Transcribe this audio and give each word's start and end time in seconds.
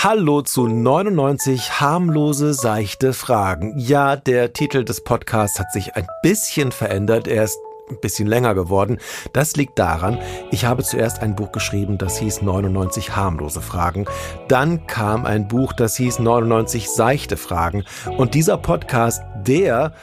Hallo 0.00 0.42
zu 0.42 0.68
99 0.68 1.80
harmlose, 1.80 2.54
seichte 2.54 3.12
Fragen. 3.12 3.76
Ja, 3.76 4.14
der 4.14 4.52
Titel 4.52 4.84
des 4.84 5.02
Podcasts 5.02 5.58
hat 5.58 5.72
sich 5.72 5.96
ein 5.96 6.06
bisschen 6.22 6.70
verändert. 6.70 7.26
Er 7.26 7.42
ist 7.42 7.58
ein 7.90 7.98
bisschen 8.00 8.28
länger 8.28 8.54
geworden. 8.54 8.98
Das 9.32 9.56
liegt 9.56 9.76
daran, 9.76 10.16
ich 10.52 10.66
habe 10.66 10.84
zuerst 10.84 11.20
ein 11.20 11.34
Buch 11.34 11.50
geschrieben, 11.50 11.98
das 11.98 12.16
hieß 12.16 12.42
99 12.42 13.16
harmlose 13.16 13.60
Fragen. 13.60 14.04
Dann 14.46 14.86
kam 14.86 15.26
ein 15.26 15.48
Buch, 15.48 15.72
das 15.72 15.96
hieß 15.96 16.20
99 16.20 16.88
seichte 16.88 17.36
Fragen. 17.36 17.84
Und 18.16 18.34
dieser 18.34 18.56
Podcast, 18.56 19.20
der 19.34 19.94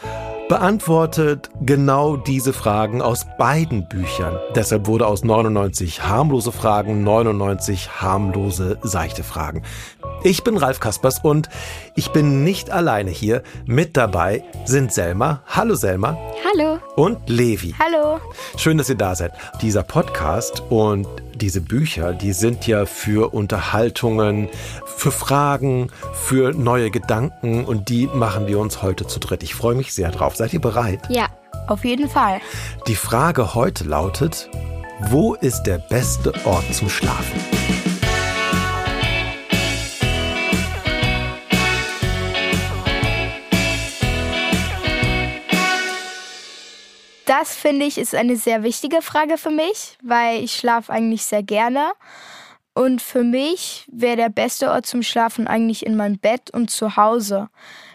beantwortet 0.48 1.50
genau 1.62 2.18
diese 2.18 2.54
Fragen 2.54 3.02
aus 3.02 3.26
beiden 3.38 3.88
Büchern. 3.88 4.38
Deshalb 4.54 4.86
wurde 4.86 5.08
aus 5.08 5.24
99 5.24 6.04
harmlose 6.04 6.52
Fragen 6.52 7.04
99 7.04 8.02
harmlose 8.02 8.78
seichte 8.84 9.24
Fragen. 9.24 9.64
Ich 10.24 10.44
bin 10.44 10.58
Ralf 10.58 10.80
Kaspers 10.80 11.20
und 11.24 11.50
ich 11.96 12.12
bin 12.12 12.44
nicht 12.44 12.70
alleine 12.72 13.10
hier. 13.10 13.42
Mit 13.66 13.98
dabei 13.98 14.44
sind 14.66 14.94
Selma. 14.94 15.42
Hallo 15.48 15.76
Selma. 15.76 16.18
Hallo. 16.44 16.80
Und 16.96 17.28
Levi. 17.30 17.76
Hallo. 17.80 18.20
Schön, 18.58 18.78
dass 18.78 18.90
ihr 18.90 18.96
da 18.96 19.16
seid. 19.16 19.34
Dieser 19.62 19.84
Podcast 19.84 20.64
und 20.70 21.08
diese 21.36 21.62
Bücher, 21.62 22.14
die 22.14 22.34
sind 22.34 22.68
ja 22.68 22.86
für 22.86 23.34
Unterhaltungen, 23.34 24.50
für 24.86 25.12
Fragen, 25.12 25.90
für 26.14 26.54
neue 26.54 26.92
Gedanken 26.92 27.66
und 27.66 27.90
die 27.90 28.08
machen 28.08 28.48
wir 28.48 28.60
uns 28.60 28.82
heute 28.82 29.08
zu 29.08 29.20
dritt. 29.20 29.44
Ich 29.44 29.56
freue 29.56 29.76
mich 29.76 29.94
sehr 29.94 30.12
drauf. 30.12 30.36
Seid 30.36 30.54
ihr 30.54 30.62
bereit? 30.62 31.02
Ja, 31.10 31.28
auf 31.68 31.86
jeden 31.86 32.10
Fall. 32.10 32.40
Die 32.88 32.96
Frage 32.96 33.54
heute 33.54 33.84
lautet, 33.84 34.50
wo 35.10 35.34
ist 35.36 35.64
der 35.64 35.78
beste 35.78 36.34
Ort 36.46 36.74
zum 36.74 36.90
Schlafen? 36.90 37.40
Das 47.26 47.56
finde 47.56 47.86
ich 47.86 47.98
ist 47.98 48.14
eine 48.14 48.36
sehr 48.36 48.64
wichtige 48.64 49.02
Frage 49.02 49.38
für 49.38 49.50
mich, 49.50 49.98
weil 50.04 50.44
ich 50.44 50.56
schlafe 50.56 50.92
eigentlich 50.94 51.24
sehr 51.24 51.44
gerne. 51.44 51.92
Und 52.74 53.02
für 53.02 53.24
mich 53.24 53.88
wäre 53.92 54.18
der 54.18 54.30
beste 54.30 54.70
Ort 54.70 54.86
zum 54.86 55.02
Schlafen 55.02 55.48
eigentlich 55.48 55.86
in 55.86 55.96
meinem 55.96 56.20
Bett 56.20 56.52
und 56.52 56.70
zu 56.70 56.98
Hause, 56.98 57.50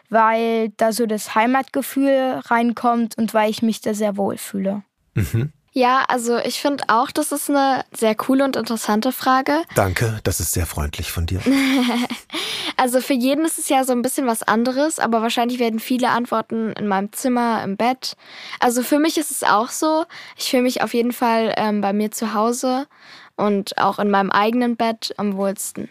weil 0.09 0.71
da 0.79 0.93
so 0.93 1.07
das 1.07 1.35
Heimatgefühl 1.35 2.41
reinkommt 2.47 3.17
und 3.19 3.35
weil 3.35 3.51
ich 3.51 3.63
mich 3.63 3.81
da 3.83 3.95
sehr 3.95 4.17
wohl 4.17 4.39
fühle. 4.39 4.83
Mhm. 5.15 5.53
Ja, 5.73 6.05
also 6.09 6.37
ich 6.39 6.61
finde 6.61 6.85
auch, 6.89 7.13
das 7.13 7.31
ist 7.31 7.49
eine 7.49 7.85
sehr 7.97 8.17
coole 8.17 8.45
und 8.45 8.57
interessante 8.57 9.13
Frage. 9.13 9.63
Danke, 9.77 10.19
das 10.25 10.41
ist 10.41 10.53
sehr 10.53 10.67
freundlich 10.67 11.13
von 11.13 11.27
dir. 11.27 11.41
also 12.77 13.01
für 13.01 13.13
jeden 13.15 13.45
ist 13.45 13.59
es 13.59 13.69
ja 13.69 13.85
so 13.85 13.93
ein 13.93 14.03
bisschen 14.03 14.27
was 14.27 14.43
anderes, 14.43 14.99
aber 14.99 15.23
wahrscheinlich 15.23 15.61
werden 15.61 15.79
viele 15.79 16.09
Antworten 16.09 16.73
in 16.73 16.89
meinem 16.89 17.13
Zimmer, 17.13 17.63
im 17.63 17.77
Bett. 17.77 18.17
Also 18.59 18.83
für 18.83 18.99
mich 18.99 19.17
ist 19.17 19.31
es 19.31 19.45
auch 19.45 19.69
so. 19.69 20.07
Ich 20.37 20.51
fühle 20.51 20.65
mich 20.65 20.83
auf 20.83 20.93
jeden 20.93 21.13
Fall 21.13 21.55
ähm, 21.57 21.81
bei 21.81 21.93
mir 21.93 22.11
zu 22.11 22.35
Hause 22.35 22.89
und 23.37 23.79
auch 23.79 24.01
in 24.01 24.11
meinem 24.11 24.31
eigenen 24.31 24.77
Bett 24.77 25.15
am 25.19 25.37
wohlsten. 25.37 25.89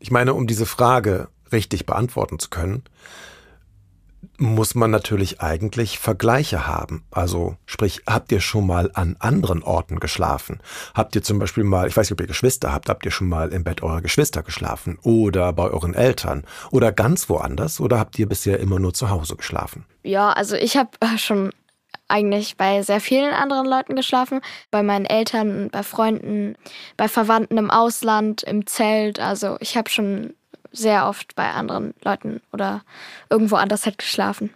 Ich 0.00 0.10
meine, 0.10 0.34
um 0.34 0.46
diese 0.46 0.66
Frage 0.66 1.28
richtig 1.50 1.86
beantworten 1.86 2.38
zu 2.38 2.50
können, 2.50 2.84
muss 4.38 4.74
man 4.74 4.90
natürlich 4.90 5.40
eigentlich 5.40 5.98
Vergleiche 5.98 6.66
haben. 6.66 7.04
Also 7.10 7.56
sprich, 7.66 8.02
habt 8.06 8.32
ihr 8.32 8.40
schon 8.40 8.66
mal 8.66 8.90
an 8.94 9.16
anderen 9.18 9.62
Orten 9.62 10.00
geschlafen? 10.00 10.60
Habt 10.94 11.14
ihr 11.14 11.22
zum 11.22 11.38
Beispiel 11.38 11.64
mal, 11.64 11.86
ich 11.86 11.96
weiß 11.96 12.06
nicht, 12.06 12.12
ob 12.12 12.20
ihr 12.20 12.26
Geschwister 12.26 12.72
habt, 12.72 12.88
habt 12.88 13.04
ihr 13.04 13.10
schon 13.10 13.28
mal 13.28 13.52
im 13.52 13.64
Bett 13.64 13.82
eurer 13.82 14.02
Geschwister 14.02 14.42
geschlafen? 14.42 14.98
Oder 15.02 15.52
bei 15.52 15.64
euren 15.64 15.94
Eltern? 15.94 16.44
Oder 16.70 16.92
ganz 16.92 17.28
woanders? 17.28 17.80
Oder 17.80 17.98
habt 17.98 18.18
ihr 18.18 18.28
bisher 18.28 18.58
immer 18.60 18.78
nur 18.78 18.94
zu 18.94 19.10
Hause 19.10 19.36
geschlafen? 19.36 19.84
Ja, 20.02 20.32
also 20.32 20.56
ich 20.56 20.76
habe 20.76 20.90
äh, 21.00 21.18
schon 21.18 21.50
eigentlich 22.08 22.56
bei 22.56 22.82
sehr 22.82 23.00
vielen 23.00 23.32
anderen 23.32 23.66
Leuten 23.66 23.96
geschlafen. 23.96 24.40
Bei 24.70 24.82
meinen 24.82 25.06
Eltern, 25.06 25.70
bei 25.70 25.82
Freunden, 25.82 26.56
bei 26.96 27.08
Verwandten 27.08 27.56
im 27.56 27.70
Ausland, 27.70 28.42
im 28.42 28.66
Zelt. 28.66 29.20
Also 29.20 29.56
ich 29.60 29.76
habe 29.76 29.90
schon 29.90 30.34
sehr 30.74 31.08
oft 31.08 31.34
bei 31.34 31.50
anderen 31.50 31.94
Leuten 32.02 32.40
oder 32.52 32.82
irgendwo 33.30 33.56
anders 33.56 33.86
halt 33.86 33.98
geschlafen. 33.98 34.50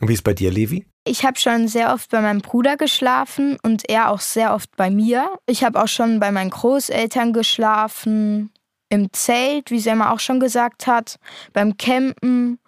Und 0.00 0.08
wie 0.08 0.14
ist 0.14 0.24
bei 0.24 0.34
dir, 0.34 0.50
Levi? 0.50 0.86
Ich 1.06 1.24
habe 1.24 1.38
schon 1.38 1.68
sehr 1.68 1.92
oft 1.92 2.10
bei 2.10 2.20
meinem 2.20 2.40
Bruder 2.40 2.76
geschlafen 2.76 3.58
und 3.62 3.88
er 3.88 4.10
auch 4.10 4.20
sehr 4.20 4.54
oft 4.54 4.74
bei 4.76 4.90
mir. 4.90 5.28
Ich 5.46 5.62
habe 5.62 5.82
auch 5.82 5.88
schon 5.88 6.18
bei 6.18 6.32
meinen 6.32 6.50
Großeltern 6.50 7.32
geschlafen, 7.32 8.50
im 8.88 9.12
Zelt, 9.12 9.70
wie 9.70 9.80
Selma 9.80 10.12
auch 10.12 10.20
schon 10.20 10.40
gesagt 10.40 10.86
hat, 10.86 11.18
beim 11.52 11.76
Campen 11.76 12.58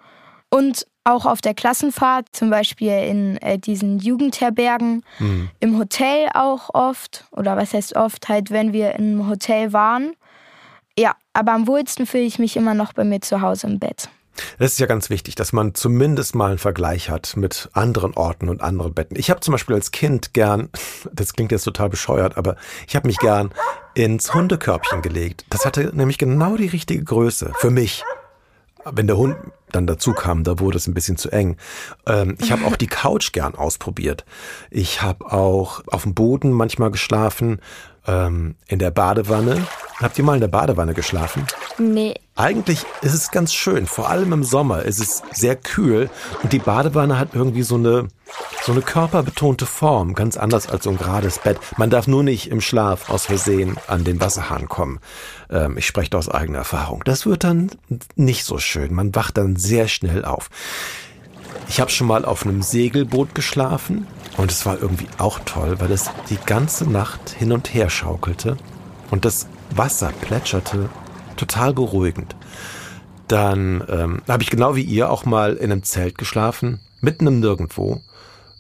und 0.51 0.87
auch 1.05 1.25
auf 1.25 1.41
der 1.41 1.55
Klassenfahrt, 1.55 2.27
zum 2.33 2.51
Beispiel 2.51 2.91
in 2.91 3.37
äh, 3.39 3.59
diesen 3.59 4.01
Jugendherbergen, 4.01 5.05
mhm. 5.21 5.51
im 5.61 5.79
Hotel 5.79 6.29
auch 6.35 6.75
oft, 6.75 7.27
oder 7.31 7.57
was 7.57 7.73
heißt 7.73 7.95
oft, 7.95 8.29
halt, 8.29 8.51
wenn 8.51 8.73
wir 8.73 8.97
im 8.97 9.29
Hotel 9.29 9.73
waren. 9.73 10.15
Ja, 10.99 11.15
aber 11.33 11.53
am 11.53 11.67
wohlsten 11.67 12.07
fühle 12.07 12.25
ich 12.25 12.39
mich 12.39 12.57
immer 12.57 12.75
noch 12.75 12.93
bei 12.93 13.05
mir 13.05 13.21
zu 13.21 13.41
Hause 13.43 13.67
im 13.67 13.79
Bett. 13.79 14.09
Es 14.59 14.73
ist 14.73 14.79
ja 14.81 14.87
ganz 14.87 15.11
wichtig, 15.11 15.35
dass 15.35 15.53
man 15.53 15.75
zumindest 15.75 16.35
mal 16.35 16.51
einen 16.51 16.59
Vergleich 16.59 17.11
hat 17.11 17.37
mit 17.37 17.69
anderen 17.73 18.15
Orten 18.15 18.49
und 18.49 18.63
anderen 18.63 18.95
Betten. 18.95 19.17
Ich 19.19 19.31
habe 19.31 19.41
zum 19.41 19.53
Beispiel 19.53 19.75
als 19.75 19.91
Kind 19.91 20.35
gern, 20.35 20.71
das 21.13 21.33
klingt 21.33 21.53
jetzt 21.53 21.65
total 21.65 21.89
bescheuert, 21.89 22.37
aber 22.37 22.57
ich 22.87 22.97
habe 22.97 23.07
mich 23.07 23.19
gern 23.19 23.51
ins 23.95 24.35
Hundekörbchen 24.35 25.03
gelegt. 25.03 25.45
Das 25.51 25.65
hatte 25.65 25.91
nämlich 25.95 26.19
genau 26.19 26.57
die 26.57 26.69
richtige 26.69 27.03
Größe 27.03 27.53
für 27.59 27.71
mich. 27.71 28.03
Wenn 28.85 29.07
der 29.07 29.17
Hund 29.17 29.37
dann 29.73 29.87
dazu 29.87 30.13
kam, 30.13 30.45
da 30.45 30.59
wurde 30.59 30.77
es 30.79 30.87
ein 30.87 30.95
bisschen 30.95 31.17
zu 31.17 31.31
eng. 31.31 31.57
Ähm, 32.07 32.37
ich 32.41 32.53
habe 32.53 32.65
auch 32.67 32.77
die 32.77 32.87
Couch 32.87 33.33
gern 33.33 33.55
ausprobiert. 33.55 34.25
Ich 34.71 35.03
habe 35.03 35.33
auch 35.33 35.83
auf 35.89 36.05
dem 36.05 36.15
Boden 36.15 36.53
manchmal 36.53 36.91
geschlafen 36.91 37.61
ähm, 38.07 38.55
in 38.69 38.79
der 38.79 38.91
Badewanne. 38.91 39.67
Habt 40.01 40.19
ihr 40.19 40.25
mal 40.25 40.35
in 40.35 40.41
der 40.41 40.49
Badewanne 40.49 40.95
geschlafen? 40.95 41.47
Nee. 41.79 42.15
Eigentlich 42.35 42.85
ist 43.03 43.15
es 43.15 43.31
ganz 43.31 43.53
schön. 43.53 43.87
Vor 43.87 44.11
allem 44.11 44.33
im 44.33 44.45
Sommer 44.45 44.83
ist 44.83 45.01
es 45.01 45.23
sehr 45.33 45.57
kühl 45.57 46.11
und 46.43 46.53
die 46.53 46.59
Badewanne 46.59 47.19
hat 47.19 47.31
irgendwie 47.33 47.63
so 47.63 47.77
eine, 47.77 48.09
so 48.67 48.73
eine 48.73 48.83
körperbetonte 48.83 49.65
Form, 49.65 50.15
ganz 50.15 50.37
anders 50.37 50.69
als 50.69 50.83
so 50.83 50.91
ein 50.91 50.99
gerades 50.99 51.39
Bett. 51.39 51.57
Man 51.77 51.89
darf 51.89 52.09
nur 52.09 52.25
nicht 52.25 52.51
im 52.51 52.61
Schlaf 52.61 53.11
aus 53.11 53.27
Versehen 53.27 53.77
an 53.87 54.03
den 54.03 54.21
Wasserhahn 54.21 54.69
kommen. 54.69 54.99
Ähm, 55.49 55.79
ich 55.79 55.87
spreche 55.87 56.11
da 56.11 56.19
aus 56.19 56.29
eigener 56.29 56.59
Erfahrung. 56.59 57.03
Das 57.05 57.27
wird 57.27 57.45
dann 57.45 57.71
nicht 58.17 58.45
so 58.45 58.59
schön. 58.59 58.93
Man 58.93 59.15
wacht 59.15 59.39
dann 59.39 59.55
sehr 59.55 59.87
schnell 59.87 60.25
auf. 60.25 60.51
Ich 61.69 61.81
habe 61.81 61.93
schon 61.93 62.09
mal 62.09 62.25
auf 62.25 62.45
einem 62.45 62.61
Segelboot 62.61 63.37
geschlafen 63.37 64.09
und 64.37 64.51
es 64.51 64.67
war 64.67 64.83
irgendwie 64.83 65.07
auch 65.19 65.39
toll, 65.45 65.77
weil 65.79 65.93
es 65.93 66.11
die 66.29 66.39
ganze 66.45 66.91
Nacht 66.91 67.31
hin 67.31 67.53
und 67.53 67.73
her 67.73 67.89
schaukelte 67.89 68.57
und 69.13 69.25
das 69.25 69.47
Wasser 69.77 70.13
plätscherte, 70.21 70.91
total 71.37 71.73
beruhigend. 71.73 72.35
Dann 73.29 73.85
ähm, 73.89 74.23
habe 74.29 74.43
ich 74.43 74.51
genau 74.51 74.75
wie 74.75 74.83
ihr 74.83 75.09
auch 75.09 75.25
mal 75.25 75.55
in 75.55 75.71
einem 75.71 75.85
Zelt 75.85 76.19
geschlafen, 76.19 76.81
mitten 77.01 77.29
im 77.29 77.39
Nirgendwo. 77.39 78.01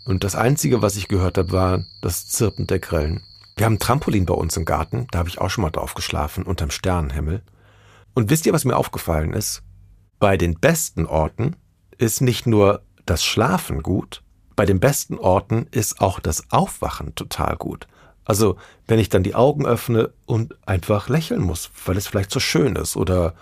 Und 0.06 0.22
das 0.22 0.36
Einzige, 0.36 0.82
was 0.82 0.96
ich 0.96 1.08
gehört 1.08 1.36
habe, 1.36 1.50
war 1.50 1.84
das 2.00 2.28
Zirpen 2.28 2.68
der 2.68 2.78
Grillen. 2.78 3.22
Wir 3.56 3.66
haben 3.66 3.74
ein 3.74 3.78
Trampolin 3.80 4.24
bei 4.24 4.34
uns 4.34 4.56
im 4.56 4.64
Garten, 4.64 5.08
da 5.10 5.18
habe 5.18 5.28
ich 5.28 5.40
auch 5.40 5.50
schon 5.50 5.62
mal 5.62 5.70
drauf 5.70 5.94
geschlafen, 5.94 6.44
unterm 6.44 6.70
Sternenhimmel. 6.70 7.42
Und 8.14 8.30
wisst 8.30 8.46
ihr, 8.46 8.52
was 8.52 8.64
mir 8.64 8.76
aufgefallen 8.76 9.32
ist? 9.32 9.62
Bei 10.20 10.36
den 10.36 10.60
besten 10.60 11.06
Orten 11.06 11.56
ist 11.98 12.20
nicht 12.20 12.46
nur 12.46 12.82
das 13.04 13.24
Schlafen 13.24 13.82
gut, 13.82 14.22
bei 14.54 14.64
den 14.64 14.78
besten 14.78 15.18
Orten 15.18 15.66
ist 15.72 16.00
auch 16.00 16.20
das 16.20 16.50
Aufwachen 16.50 17.14
total 17.16 17.56
gut. 17.56 17.88
Also, 18.24 18.56
wenn 18.86 18.98
ich 18.98 19.08
dann 19.08 19.22
die 19.22 19.34
Augen 19.34 19.66
öffne 19.66 20.12
und 20.24 20.56
einfach 20.66 21.08
lächeln 21.08 21.42
muss, 21.42 21.70
weil 21.84 21.96
es 21.96 22.06
vielleicht 22.06 22.30
so 22.30 22.40
schön 22.40 22.76
ist 22.76 22.96
oder 22.96 23.34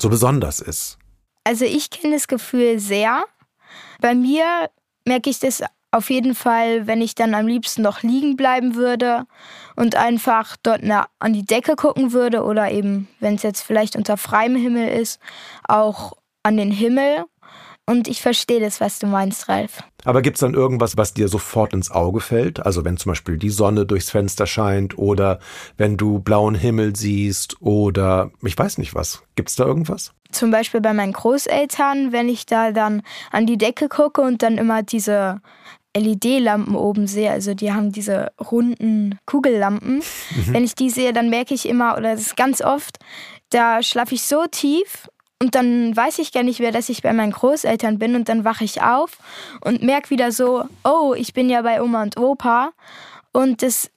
so 0.00 0.08
besonders 0.08 0.60
ist. 0.60 0.98
Also, 1.44 1.64
ich 1.64 1.90
kenne 1.90 2.14
das 2.14 2.28
Gefühl 2.28 2.78
sehr. 2.78 3.24
Bei 4.00 4.14
mir 4.14 4.68
merke 5.06 5.30
ich 5.30 5.38
das 5.38 5.62
auf 5.92 6.10
jeden 6.10 6.34
Fall, 6.34 6.86
wenn 6.86 7.00
ich 7.00 7.14
dann 7.14 7.34
am 7.34 7.46
liebsten 7.46 7.82
noch 7.82 8.02
liegen 8.02 8.36
bleiben 8.36 8.74
würde 8.74 9.24
und 9.76 9.94
einfach 9.94 10.56
dort 10.62 10.82
an 11.18 11.32
die 11.32 11.46
Decke 11.46 11.76
gucken 11.76 12.12
würde 12.12 12.42
oder 12.42 12.70
eben, 12.70 13.08
wenn 13.20 13.36
es 13.36 13.42
jetzt 13.42 13.62
vielleicht 13.62 13.96
unter 13.96 14.16
freiem 14.16 14.56
Himmel 14.56 14.88
ist, 14.88 15.20
auch 15.66 16.12
an 16.42 16.56
den 16.56 16.70
Himmel 16.70 17.24
und 17.86 18.08
ich 18.08 18.20
verstehe 18.20 18.60
das, 18.60 18.80
was 18.80 18.98
du 18.98 19.06
meinst, 19.06 19.48
Ralf. 19.48 19.82
Aber 20.04 20.20
gibt 20.20 20.36
es 20.36 20.40
dann 20.40 20.54
irgendwas, 20.54 20.96
was 20.96 21.14
dir 21.14 21.28
sofort 21.28 21.72
ins 21.72 21.90
Auge 21.90 22.20
fällt? 22.20 22.64
Also 22.64 22.84
wenn 22.84 22.96
zum 22.96 23.10
Beispiel 23.10 23.38
die 23.38 23.50
Sonne 23.50 23.86
durchs 23.86 24.10
Fenster 24.10 24.46
scheint 24.46 24.98
oder 24.98 25.38
wenn 25.76 25.96
du 25.96 26.18
blauen 26.18 26.56
Himmel 26.56 26.96
siehst 26.96 27.62
oder 27.62 28.30
ich 28.42 28.58
weiß 28.58 28.78
nicht 28.78 28.94
was. 28.94 29.22
Gibt 29.36 29.50
es 29.50 29.56
da 29.56 29.64
irgendwas? 29.64 30.12
Zum 30.32 30.50
Beispiel 30.50 30.80
bei 30.80 30.92
meinen 30.92 31.12
Großeltern, 31.12 32.10
wenn 32.10 32.28
ich 32.28 32.46
da 32.46 32.72
dann 32.72 33.02
an 33.30 33.46
die 33.46 33.58
Decke 33.58 33.88
gucke 33.88 34.20
und 34.20 34.42
dann 34.42 34.58
immer 34.58 34.82
diese 34.82 35.40
LED-Lampen 35.96 36.74
oben 36.74 37.06
sehe, 37.06 37.30
also 37.30 37.54
die 37.54 37.72
haben 37.72 37.92
diese 37.92 38.32
runden 38.50 39.18
Kugellampen. 39.24 39.96
Mhm. 39.96 40.02
Wenn 40.52 40.64
ich 40.64 40.74
die 40.74 40.90
sehe, 40.90 41.12
dann 41.12 41.30
merke 41.30 41.54
ich 41.54 41.68
immer, 41.68 41.96
oder 41.96 42.12
das 42.12 42.22
ist 42.22 42.36
ganz 42.36 42.60
oft, 42.60 42.98
da 43.50 43.82
schlafe 43.82 44.14
ich 44.14 44.22
so 44.22 44.44
tief 44.50 45.08
und 45.40 45.54
dann 45.54 45.94
weiß 45.94 46.18
ich 46.18 46.32
gar 46.32 46.42
nicht 46.42 46.60
mehr, 46.60 46.72
dass 46.72 46.88
ich 46.88 47.02
bei 47.02 47.12
meinen 47.12 47.32
Großeltern 47.32 47.98
bin 47.98 48.14
und 48.14 48.28
dann 48.28 48.44
wache 48.44 48.64
ich 48.64 48.82
auf 48.82 49.18
und 49.60 49.82
merke 49.82 50.10
wieder 50.10 50.32
so, 50.32 50.64
oh, 50.82 51.14
ich 51.16 51.34
bin 51.34 51.50
ja 51.50 51.60
bei 51.62 51.82
Oma 51.82 52.02
und 52.02 52.18
Opa. 52.18 52.72
Und 53.32 53.62
das 53.62 53.90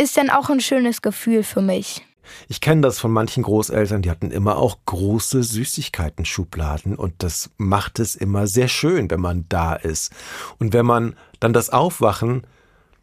ist 0.00 0.16
dann 0.16 0.30
auch 0.30 0.48
ein 0.48 0.60
schönes 0.60 1.02
Gefühl 1.02 1.42
für 1.42 1.60
mich. 1.60 2.02
Ich 2.48 2.60
kenne 2.60 2.80
das 2.80 2.98
von 2.98 3.12
manchen 3.12 3.42
Großeltern, 3.42 4.02
die 4.02 4.10
hatten 4.10 4.30
immer 4.30 4.56
auch 4.56 4.78
große 4.86 5.42
Süßigkeiten-Schubladen 5.42 6.96
und 6.96 7.22
das 7.22 7.50
macht 7.56 8.00
es 8.00 8.16
immer 8.16 8.46
sehr 8.46 8.66
schön, 8.66 9.10
wenn 9.10 9.20
man 9.20 9.44
da 9.48 9.74
ist. 9.74 10.12
Und 10.58 10.72
wenn 10.72 10.86
man 10.86 11.14
dann 11.38 11.52
das 11.52 11.70
Aufwachen 11.70 12.44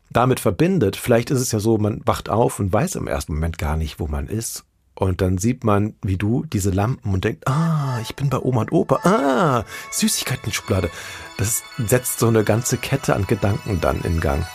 damit 0.10 0.40
verbindet, 0.40 0.98
vielleicht 0.98 1.30
ist 1.32 1.40
es 1.40 1.52
ja 1.52 1.60
so, 1.60 1.78
man 1.78 2.02
wacht 2.06 2.28
auf 2.28 2.60
und 2.60 2.74
weiß 2.74 2.96
im 2.96 3.08
ersten 3.08 3.36
Moment 3.36 3.58
gar 3.58 3.78
nicht, 3.78 4.00
wo 4.00 4.08
man 4.08 4.28
ist. 4.28 4.66
Und 4.96 5.22
dann 5.22 5.38
sieht 5.38 5.64
man, 5.64 5.96
wie 6.02 6.18
du, 6.18 6.46
diese 6.46 6.70
Lampen 6.70 7.14
und 7.14 7.24
denkt, 7.24 7.48
ah, 7.48 8.00
ich 8.02 8.16
bin 8.16 8.30
bei 8.30 8.40
Oma 8.40 8.62
und 8.62 8.72
Opa, 8.72 9.00
ah, 9.04 9.66
Süßigkeiten-Schublade. 9.92 10.90
Das 11.38 11.64
setzt 11.78 12.20
so 12.20 12.28
eine 12.28 12.44
ganze 12.44 12.78
Kette 12.78 13.16
an 13.16 13.26
Gedanken 13.26 13.82
dann 13.82 14.02
in 14.02 14.20
Gang. 14.20 14.46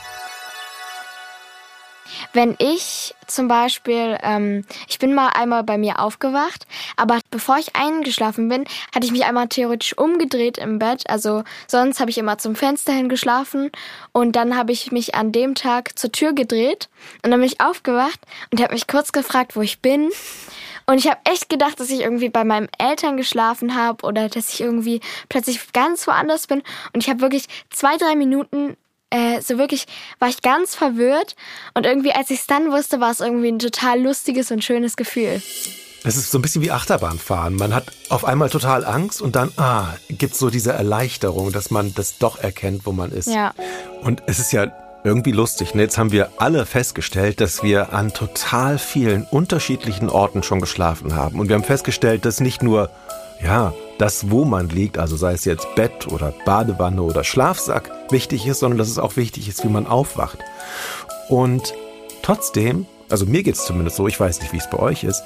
Wenn 2.32 2.56
ich 2.58 3.14
zum 3.26 3.49
Beispiel, 3.49 4.19
ähm, 4.22 4.64
ich 4.88 4.99
bin 4.99 5.14
mal 5.14 5.28
einmal 5.28 5.64
bei 5.64 5.78
mir 5.78 6.00
aufgewacht, 6.00 6.66
aber 6.96 7.20
bevor 7.31 7.58
ich 7.58 7.76
eingeschlafen 7.76 8.49
bin, 8.49 8.64
hatte 8.94 9.06
ich 9.06 9.12
mich 9.12 9.25
einmal 9.25 9.49
theoretisch 9.49 9.96
umgedreht 9.96 10.58
im 10.58 10.78
Bett. 10.78 11.08
Also 11.08 11.44
sonst 11.66 12.00
habe 12.00 12.10
ich 12.10 12.19
immer 12.19 12.38
zum 12.38 12.56
Fenster 12.56 12.93
hin 12.93 13.08
geschlafen 13.08 13.70
und 14.12 14.37
dann 14.37 14.56
habe 14.56 14.72
ich 14.72 14.93
mich 14.93 15.14
an 15.14 15.32
dem 15.32 15.55
Tag 15.55 15.99
zur 15.99 16.12
Tür 16.12 16.32
gedreht 16.32 16.88
und 17.22 17.31
dann 17.31 17.40
bin 17.40 17.49
ich 17.49 17.60
aufgewacht 17.60 18.20
und 18.50 18.60
habe 18.62 18.75
mich 18.75 18.87
kurz 18.87 19.12
gefragt, 19.12 19.56
wo 19.56 19.62
ich 19.62 19.81
bin. 19.81 20.10
Und 20.87 20.96
ich 20.96 21.06
habe 21.06 21.20
echt 21.25 21.50
gedacht, 21.50 21.78
dass 21.81 21.90
ich 21.90 22.00
irgendwie 22.00 22.31
bei 22.31 22.44
meinen 22.44 22.70
Eltern 22.78 23.19
geschlafen 23.19 23.75
habe 23.76 24.06
oder 24.06 24.31
dass 24.31 24.55
ich 24.55 24.62
irgendwie 24.62 25.02
plötzlich 25.28 25.72
ganz 25.75 26.06
woanders 26.06 26.46
bin. 26.46 26.62
Und 26.94 27.02
ich 27.02 27.10
habe 27.10 27.20
wirklich 27.20 27.44
zwei, 27.69 27.99
drei 27.99 28.16
Minuten 28.16 28.75
äh, 29.10 29.40
so 29.40 29.58
wirklich 29.58 29.87
war 30.19 30.28
ich 30.28 30.43
ganz 30.43 30.75
verwirrt 30.75 31.37
und 31.75 31.87
irgendwie, 31.87 32.12
als 32.12 32.31
ich 32.31 32.40
es 32.40 32.46
dann 32.46 32.70
wusste, 32.70 33.00
war 33.00 33.10
es 33.10 33.20
irgendwie 33.20 33.49
ein 33.49 33.58
total 33.58 34.00
lustiges 34.00 34.50
und 34.50 34.64
schönes 34.64 34.96
Gefühl. 34.96 35.40
Es 36.05 36.16
ist 36.16 36.31
so 36.31 36.38
ein 36.38 36.43
bisschen 36.43 36.62
wie 36.62 36.70
Achterbahnfahren. 36.70 37.56
Man 37.56 37.75
hat 37.75 37.87
auf 38.08 38.25
einmal 38.25 38.50
total 38.50 38.84
Angst 38.84 39.20
und 39.20 39.34
dann, 39.34 39.50
ah, 39.56 39.88
gibt 40.08 40.37
so 40.37 40.49
diese 40.49 40.72
Erleichterung, 40.72 41.52
dass 41.52 41.70
man 41.70 41.93
das 41.94 42.19
doch 42.19 42.38
erkennt, 42.38 42.87
wo 42.87 42.93
man 42.93 43.10
ist. 43.10 43.28
Ja. 43.28 43.52
Und 44.02 44.22
es 44.26 44.38
ist 44.38 44.52
ja 44.52 44.72
irgendwie 45.05 45.32
lustig. 45.32 45.75
Ne? 45.75 45.82
Jetzt 45.82 45.99
haben 45.99 46.12
wir 46.12 46.31
alle 46.38 46.66
festgestellt, 46.66 47.40
dass 47.40 47.62
wir 47.62 47.93
an 47.93 48.12
total 48.12 48.78
vielen 48.78 49.25
unterschiedlichen 49.25 50.08
Orten 50.08 50.43
schon 50.43 50.60
geschlafen 50.60 51.16
haben. 51.16 51.40
Und 51.40 51.49
wir 51.49 51.56
haben 51.56 51.64
festgestellt, 51.64 52.25
dass 52.25 52.40
nicht 52.40 52.62
nur, 52.62 52.90
ja, 53.43 53.72
das, 53.98 54.30
wo 54.30 54.44
man 54.44 54.68
liegt, 54.68 54.98
also 54.98 55.16
sei 55.16 55.32
es 55.32 55.44
jetzt 55.44 55.74
Bett 55.74 56.06
oder 56.08 56.32
Badewanne 56.44 57.02
oder 57.02 57.24
Schlafsack, 57.24 57.90
wichtig 58.10 58.46
ist, 58.46 58.60
sondern 58.60 58.78
dass 58.78 58.88
es 58.88 58.98
auch 58.98 59.16
wichtig 59.16 59.48
ist, 59.48 59.64
wie 59.64 59.68
man 59.68 59.86
aufwacht. 59.86 60.38
Und 61.28 61.74
trotzdem, 62.22 62.86
also 63.10 63.26
mir 63.26 63.42
geht 63.42 63.56
es 63.56 63.64
zumindest 63.64 63.96
so, 63.96 64.06
ich 64.06 64.18
weiß 64.18 64.40
nicht, 64.40 64.52
wie 64.52 64.58
es 64.58 64.70
bei 64.70 64.78
euch 64.78 65.04
ist, 65.04 65.22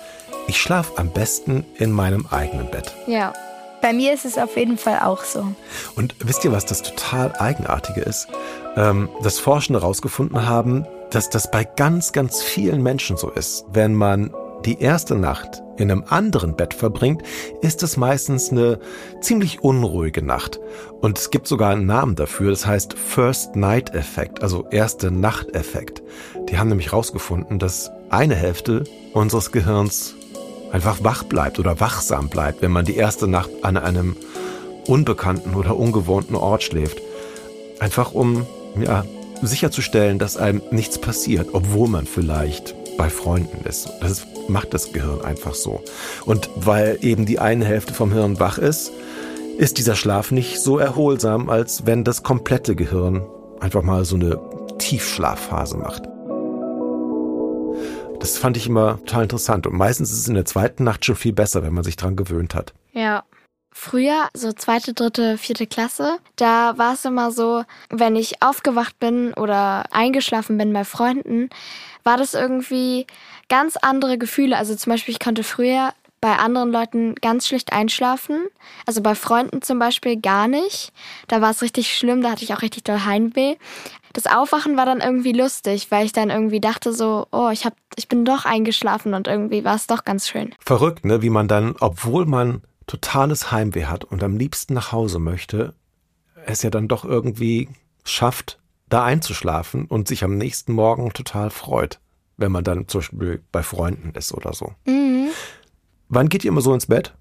ich 0.49 0.61
schlafe 0.61 0.99
am 0.99 1.11
besten 1.11 1.65
in 1.77 1.93
meinem 1.93 2.27
eigenen 2.31 2.71
Bett. 2.71 2.93
Ja. 3.07 3.33
Bei 3.81 3.93
mir 3.93 4.15
ist 4.15 4.25
es 4.25 4.39
auf 4.39 4.57
jeden 4.57 4.79
Fall 4.79 5.01
auch 5.01 5.25
so. 5.25 5.45
Und 5.97 6.15
wisst 6.21 6.45
ihr, 6.45 6.53
was 6.53 6.65
das 6.65 6.83
total 6.83 7.35
Eigenartige 7.39 8.01
ist? 8.01 8.29
Ähm, 8.77 9.09
dass 9.25 9.41
Forschende 9.41 9.81
herausgefunden 9.81 10.49
haben, 10.49 10.87
dass 11.11 11.31
das 11.31 11.51
bei 11.51 11.65
ganz, 11.65 12.13
ganz 12.13 12.43
vielen 12.43 12.83
Menschen 12.83 13.17
so 13.17 13.29
ist. 13.29 13.65
Wenn 13.73 13.95
man 13.95 14.33
die 14.65 14.81
erste 14.81 15.17
Nacht 15.17 15.62
in 15.77 15.91
einem 15.91 16.05
anderen 16.09 16.57
Bett 16.57 16.75
verbringt, 16.75 17.23
ist 17.61 17.83
es 17.83 17.97
meistens 17.97 18.51
eine 18.51 18.79
ziemlich 19.21 19.63
unruhige 19.63 20.23
Nacht. 20.23 20.61
Und 21.01 21.19
es 21.19 21.31
gibt 21.31 21.47
sogar 21.47 21.71
einen 21.71 21.87
Namen 21.87 22.15
dafür, 22.15 22.51
das 22.51 22.67
heißt 22.67 22.95
First 22.95 23.57
Night 23.57 23.95
Effekt, 23.95 24.43
also 24.43 24.67
erste 24.71 25.11
Nacht 25.11 25.55
Effekt. 25.55 26.03
Die 26.49 26.59
haben 26.59 26.69
nämlich 26.69 26.93
herausgefunden, 26.93 27.59
dass 27.59 27.91
eine 28.11 28.35
Hälfte 28.35 28.85
unseres 29.13 29.53
Gehirns 29.53 30.15
einfach 30.73 31.03
wach 31.05 31.25
bleibt 31.25 31.59
oder 31.59 31.81
wachsam 31.81 32.29
bleibt, 32.29 32.63
wenn 32.63 32.71
man 32.71 32.85
die 32.85 32.97
erste 32.97 33.29
Nacht 33.29 33.51
an 33.63 33.77
einem 33.77 34.17
unbekannten 34.87 35.55
oder 35.55 35.77
ungewohnten 35.77 36.35
Ort 36.35 36.63
schläft. 36.63 37.01
Einfach 37.79 38.13
um, 38.13 38.47
ja, 38.81 39.05
sicherzustellen, 39.43 40.19
dass 40.19 40.37
einem 40.37 40.63
nichts 40.71 40.99
passiert, 40.99 41.49
obwohl 41.53 41.89
man 41.89 42.07
vielleicht 42.07 42.75
bei 42.97 43.11
Freunden 43.11 43.65
ist. 43.67 43.91
Das 44.01 44.27
macht 44.49 44.75
das 44.75 44.93
Gehirn 44.93 45.23
einfach 45.23 45.55
so. 45.55 45.83
Und 46.25 46.51
weil 46.57 46.99
eben 47.01 47.27
die 47.27 47.39
eine 47.39 47.65
Hälfte 47.65 47.95
vom 47.95 48.13
Hirn 48.13 48.41
wach 48.41 48.59
ist, 48.59 48.93
ist 49.59 49.79
dieser 49.79 49.95
Schlaf 49.95 50.31
nicht 50.31 50.61
so 50.61 50.79
erholsam, 50.79 51.51
als 51.51 51.87
wenn 51.87 52.05
das 52.05 52.23
komplette 52.23 52.75
Gehirn 52.75 53.27
einfach 53.61 53.83
mal 53.83 54.05
so 54.05 54.17
eine 54.17 54.41
Tiefschlafphase 54.79 55.77
macht. 55.77 56.03
Das 58.21 58.39
fand 58.39 58.57
ich 58.57 58.69
immer 58.69 58.99
total 58.99 59.25
interessant. 59.25 59.67
Und 59.67 59.75
meistens 59.75 60.13
ist 60.13 60.19
es 60.21 60.29
in 60.29 60.35
der 60.35 60.45
zweiten 60.45 60.85
Nacht 60.85 61.05
schon 61.05 61.17
viel 61.17 61.33
besser, 61.33 61.63
wenn 61.63 61.75
man 61.75 61.85
sich 61.85 61.97
dran 61.97 62.17
gewöhnt 62.17 62.55
hat. 62.55 62.73
Ja. 62.93 63.25
Früher, 63.73 64.29
so 64.35 64.53
zweite, 64.53 64.95
dritte, 64.95 65.39
vierte 65.39 65.67
Klasse, 65.67 66.19
da 66.37 66.77
war 66.79 66.95
es 66.95 67.05
immer 67.05 67.33
so, 67.33 67.65
wenn 67.89 68.17
ich 68.17 68.43
aufgewacht 68.43 68.99
bin 68.99 69.33
oder 69.35 69.85
eingeschlafen 69.91 70.59
bin 70.59 70.73
bei 70.73 70.85
Freunden, 70.85 71.49
war 72.05 72.17
das 72.17 72.35
irgendwie 72.35 73.07
ganz 73.49 73.77
andere 73.77 74.19
Gefühle. 74.19 74.57
Also 74.57 74.75
zum 74.75 74.93
Beispiel, 74.93 75.13
ich 75.13 75.21
konnte 75.21 75.43
früher 75.43 75.93
bei 76.23 76.37
anderen 76.37 76.71
Leuten 76.71 77.17
ganz 77.17 77.49
schlecht 77.49 77.73
einschlafen. 77.73 78.47
Also 78.87 79.03
bei 79.03 79.15
Freunden 79.15 79.61
zum 79.61 79.79
Beispiel 79.81 80.21
gar 80.21 80.47
nicht. 80.47 80.93
Da 81.27 81.41
war 81.41 81.51
es 81.51 81.63
richtig 81.63 81.97
schlimm, 81.97 82.23
da 82.23 82.31
hatte 82.31 82.45
ich 82.45 82.55
auch 82.55 82.63
richtig 82.63 82.85
doll 82.85 83.05
Heimweh. 83.05 83.57
Das 84.13 84.27
Aufwachen 84.27 84.77
war 84.77 84.87
dann 84.87 85.01
irgendwie 85.01 85.33
lustig, 85.33 85.91
weil 85.91 86.07
ich 86.07 86.13
dann 86.13 86.31
irgendwie 86.31 86.61
dachte 86.61 86.93
so, 86.93 87.27
oh, 87.33 87.49
ich 87.51 87.65
hab, 87.65 87.75
ich 87.97 88.09
bin 88.09 88.25
doch 88.25 88.45
eingeschlafen 88.45 89.15
und 89.15 89.27
irgendwie 89.27 89.65
war 89.65 89.75
es 89.75 89.89
doch 89.89 90.05
ganz 90.05 90.29
schön. 90.29 90.55
Verrückt, 90.61 91.05
ne? 91.05 91.23
Wie 91.23 91.31
man 91.31 91.49
dann, 91.49 91.75
obwohl 91.81 92.25
man 92.25 92.63
totales 92.87 93.53
Heimweh 93.53 93.87
hat 93.87 94.05
und 94.05 94.23
am 94.23 94.37
liebsten 94.37 94.75
nach 94.75 94.93
Hause 94.93 95.19
möchte, 95.19 95.75
es 96.47 96.63
ja 96.63 96.71
dann 96.71 96.89
doch 96.89 97.05
irgendwie 97.05 97.69
schafft, 98.05 98.59
da 98.89 99.05
einzuschlafen 99.05 99.87
und 99.87 100.09
sich 100.09 100.25
am 100.25 100.37
nächsten 100.37 100.73
Morgen 100.73 101.13
total 101.13 101.51
freut, 101.51 102.01
wenn 102.37 102.53
man 102.53 102.65
dann 102.65 102.89
zum 102.89 103.01
Beispiel 103.01 103.43
bei 103.53 103.63
Freunden 103.63 104.13
ist 104.15 104.33
oder 104.33 104.53
so. 104.53 104.75
Mhm. 104.85 105.29
Wann 106.09 106.29
geht 106.29 106.45
ihr 106.45 106.49
immer 106.49 106.61
so 106.61 106.75
ins 106.75 106.87
Bett? 106.87 107.15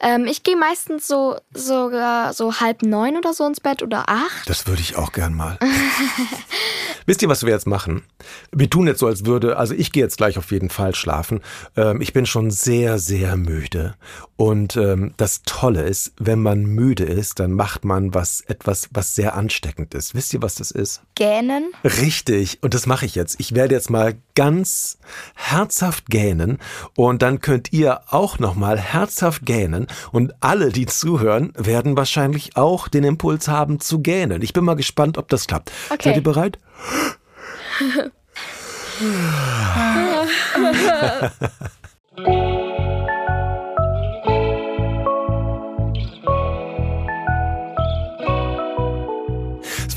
Ähm, 0.00 0.26
ich 0.26 0.42
gehe 0.42 0.56
meistens 0.56 1.06
so 1.06 1.36
sogar 1.52 2.32
so 2.32 2.60
halb 2.60 2.82
neun 2.82 3.16
oder 3.16 3.32
so 3.32 3.46
ins 3.46 3.60
Bett 3.60 3.82
oder 3.82 4.08
acht. 4.08 4.48
Das 4.48 4.66
würde 4.66 4.82
ich 4.82 4.96
auch 4.96 5.12
gern 5.12 5.34
mal. 5.34 5.58
Wisst 7.06 7.22
ihr, 7.22 7.28
was 7.28 7.44
wir 7.44 7.52
jetzt 7.52 7.66
machen? 7.66 8.02
Wir 8.52 8.70
tun 8.70 8.86
jetzt 8.86 9.00
so, 9.00 9.06
als 9.06 9.26
würde, 9.26 9.56
also 9.56 9.74
ich 9.74 9.92
gehe 9.92 10.02
jetzt 10.02 10.18
gleich 10.18 10.38
auf 10.38 10.52
jeden 10.52 10.70
Fall 10.70 10.94
schlafen. 10.94 11.40
Ähm, 11.76 12.00
ich 12.00 12.12
bin 12.12 12.26
schon 12.26 12.50
sehr, 12.50 12.98
sehr 12.98 13.36
müde. 13.36 13.94
Und 14.36 14.76
ähm, 14.76 15.14
das 15.16 15.42
Tolle 15.44 15.82
ist, 15.82 16.12
wenn 16.18 16.40
man 16.40 16.64
müde 16.64 17.04
ist, 17.04 17.38
dann 17.38 17.52
macht 17.52 17.84
man 17.84 18.14
was, 18.14 18.40
etwas, 18.40 18.88
was 18.92 19.14
sehr 19.14 19.34
ansteckend 19.34 19.94
ist. 19.94 20.14
Wisst 20.14 20.34
ihr, 20.34 20.42
was 20.42 20.56
das 20.56 20.70
ist? 20.70 21.02
Gähnen. 21.14 21.72
Richtig. 21.84 22.62
Und 22.62 22.74
das 22.74 22.86
mache 22.86 23.06
ich 23.06 23.14
jetzt. 23.14 23.38
Ich 23.38 23.54
werde 23.54 23.74
jetzt 23.74 23.90
mal 23.90 24.14
ganz 24.34 24.98
herzhaft 25.34 26.06
gähnen. 26.06 26.58
Und 26.96 27.22
dann 27.22 27.40
könnt 27.40 27.72
ihr 27.72 28.00
auch 28.12 28.38
nochmal 28.38 28.78
herzhaft 28.78 29.44
gähnen. 29.44 29.81
Und 30.10 30.32
alle, 30.40 30.70
die 30.70 30.86
zuhören, 30.86 31.52
werden 31.56 31.96
wahrscheinlich 31.96 32.56
auch 32.56 32.88
den 32.88 33.04
Impuls 33.04 33.48
haben 33.48 33.80
zu 33.80 34.00
gähnen. 34.00 34.42
Ich 34.42 34.52
bin 34.52 34.64
mal 34.64 34.74
gespannt, 34.74 35.18
ob 35.18 35.28
das 35.28 35.46
klappt. 35.46 35.70
Okay. 35.90 36.02
Seid 36.04 36.16
ihr 36.16 36.22
bereit? 36.22 36.58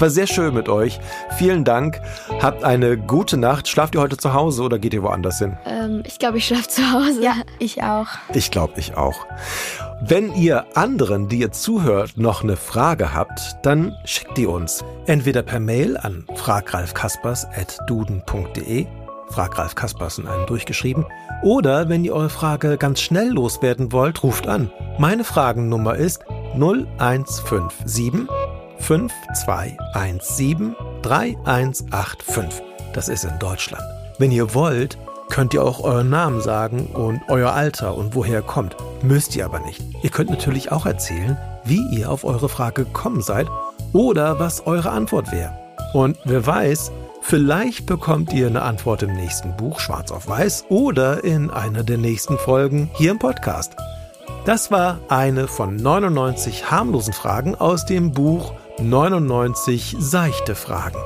war 0.05 0.11
sehr 0.11 0.27
schön 0.27 0.53
mit 0.53 0.69
euch. 0.69 0.99
Vielen 1.35 1.63
Dank. 1.63 1.99
Habt 2.39 2.63
eine 2.63 2.95
gute 2.95 3.37
Nacht. 3.37 3.67
Schlaft 3.67 3.95
ihr 3.95 4.01
heute 4.01 4.17
zu 4.17 4.35
Hause 4.35 4.61
oder 4.61 4.77
geht 4.77 4.93
ihr 4.93 5.01
woanders 5.01 5.39
hin? 5.39 5.57
Ähm, 5.65 6.03
ich 6.05 6.19
glaube, 6.19 6.37
ich 6.37 6.45
schlafe 6.45 6.67
zu 6.67 6.91
Hause. 6.91 7.23
Ja, 7.23 7.37
ich 7.57 7.81
auch. 7.81 8.05
Ich 8.31 8.51
glaube, 8.51 8.73
ich 8.77 8.95
auch. 8.95 9.25
Wenn 10.01 10.31
ihr 10.35 10.77
anderen, 10.77 11.27
die 11.27 11.39
ihr 11.39 11.51
zuhört, 11.51 12.17
noch 12.17 12.43
eine 12.43 12.55
Frage 12.55 13.15
habt, 13.15 13.57
dann 13.63 13.95
schickt 14.05 14.37
die 14.37 14.45
uns. 14.45 14.85
Entweder 15.07 15.41
per 15.41 15.59
Mail 15.59 15.97
an 15.97 16.23
fragralfkaspers.duden.de 16.35 18.85
Frag 19.29 19.57
Ralf 19.57 19.73
Kaspers 19.73 20.19
in 20.19 20.27
einem 20.27 20.45
durchgeschrieben. 20.45 21.03
Oder 21.41 21.89
wenn 21.89 22.05
ihr 22.05 22.13
eure 22.13 22.29
Frage 22.29 22.77
ganz 22.77 23.01
schnell 23.01 23.29
loswerden 23.29 23.91
wollt, 23.91 24.21
ruft 24.21 24.47
an. 24.47 24.69
Meine 24.99 25.23
Fragennummer 25.23 25.95
ist 25.95 26.23
0157 26.53 28.27
5217 28.85 30.75
3185. 31.01 32.63
Das 32.93 33.09
ist 33.09 33.23
in 33.23 33.39
Deutschland. 33.39 33.83
Wenn 34.19 34.31
ihr 34.31 34.53
wollt, 34.53 34.99
könnt 35.29 35.55
ihr 35.55 35.63
auch 35.63 35.79
euren 35.83 36.11
Namen 36.11 36.39
sagen 36.41 36.87
und 36.93 37.19
euer 37.27 37.53
Alter 37.53 37.97
und 37.97 38.13
woher 38.13 38.39
ihr 38.39 38.41
kommt. 38.43 38.75
Müsst 39.01 39.35
ihr 39.35 39.45
aber 39.45 39.59
nicht. 39.61 39.81
Ihr 40.03 40.11
könnt 40.11 40.29
natürlich 40.29 40.71
auch 40.71 40.85
erzählen, 40.85 41.35
wie 41.63 41.81
ihr 41.97 42.11
auf 42.11 42.23
eure 42.23 42.47
Frage 42.47 42.85
gekommen 42.85 43.21
seid 43.21 43.47
oder 43.91 44.39
was 44.39 44.67
eure 44.67 44.91
Antwort 44.91 45.31
wäre. 45.31 45.57
Und 45.93 46.19
wer 46.23 46.45
weiß, 46.45 46.91
vielleicht 47.21 47.87
bekommt 47.87 48.33
ihr 48.33 48.45
eine 48.47 48.61
Antwort 48.61 49.01
im 49.01 49.15
nächsten 49.15 49.57
Buch 49.57 49.79
Schwarz 49.79 50.11
auf 50.11 50.27
Weiß 50.27 50.65
oder 50.69 51.23
in 51.23 51.49
einer 51.49 51.83
der 51.83 51.97
nächsten 51.97 52.37
Folgen 52.37 52.91
hier 52.93 53.09
im 53.11 53.19
Podcast. 53.19 53.75
Das 54.45 54.69
war 54.69 54.99
eine 55.09 55.47
von 55.47 55.75
99 55.75 56.69
harmlosen 56.69 57.13
Fragen 57.13 57.55
aus 57.55 57.87
dem 57.87 58.11
Buch 58.11 58.53
99 58.79 59.95
seichte 59.99 60.53
Fragen. 60.53 60.99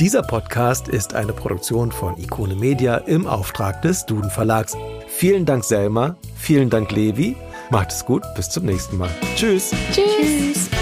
Dieser 0.00 0.22
Podcast 0.22 0.88
ist 0.88 1.14
eine 1.14 1.34
Produktion 1.34 1.92
von 1.92 2.16
Ikone 2.16 2.54
Media 2.54 2.96
im 2.96 3.26
Auftrag 3.26 3.82
des 3.82 4.06
Duden 4.06 4.30
Verlags. 4.30 4.74
Vielen 5.06 5.44
Dank 5.44 5.64
Selma, 5.64 6.16
vielen 6.34 6.70
Dank 6.70 6.90
Levi. 6.92 7.36
Macht 7.68 7.92
es 7.92 8.06
gut, 8.06 8.22
bis 8.34 8.48
zum 8.48 8.64
nächsten 8.64 8.96
Mal. 8.96 9.10
Tschüss. 9.36 9.70
Tschüss. 9.92 10.04
Tschüss. 10.16 10.79